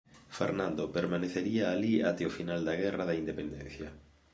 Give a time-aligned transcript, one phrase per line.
[0.37, 3.89] Fernando permanecería alí até o final da Guerra da Independencia.